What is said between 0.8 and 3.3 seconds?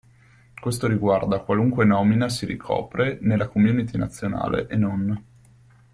riguarda qualunque nomina si ricopre